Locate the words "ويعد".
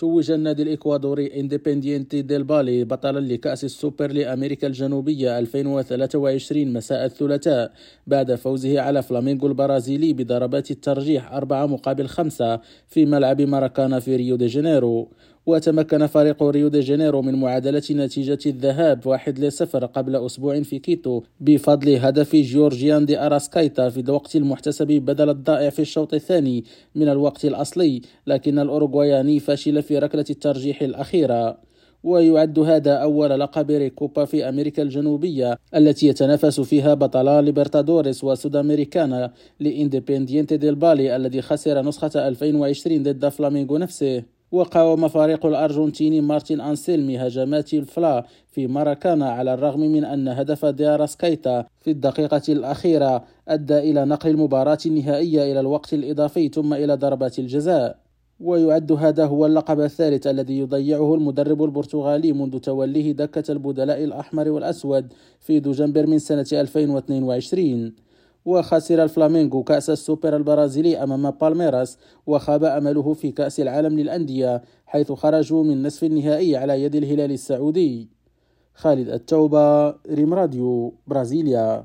32.04-32.58, 58.40-58.92